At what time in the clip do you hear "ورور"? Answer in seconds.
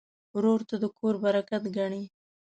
0.35-0.59